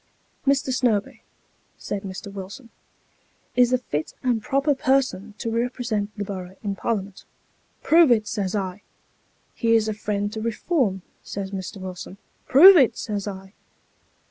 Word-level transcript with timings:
'Mr. 0.47 0.73
Snobee,' 0.73 1.21
said 1.77 2.01
Mr. 2.01 2.33
Wilson,' 2.33 2.71
is 3.55 3.71
a 3.71 3.77
fit 3.77 4.15
and 4.23 4.41
proper 4.41 4.73
person 4.73 5.35
to 5.37 5.51
represent 5.51 6.09
the 6.17 6.23
borough 6.23 6.55
in 6.63 6.75
Parliament.'' 6.75 7.23
Prove 7.83 8.09
it,' 8.09 8.25
says 8.27 8.55
I.' 8.55 8.81
He 9.53 9.75
is 9.75 9.87
a 9.87 9.93
friend 9.93 10.33
to 10.33 10.39
Keform,' 10.41 11.03
says 11.21 11.51
Mr. 11.51 11.77
Wilson.' 11.79 12.17
Prove 12.49 12.77
it,' 12.77 12.97
says 12.97 13.27
I. 13.27 13.53